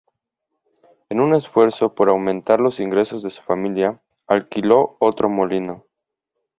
[1.09, 5.85] En un esfuerzo por aumentar los ingresos de su familia, alquiló otro molino.